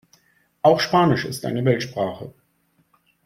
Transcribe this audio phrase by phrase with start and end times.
[0.63, 2.33] Auch Spanisch ist eine Weltsprache.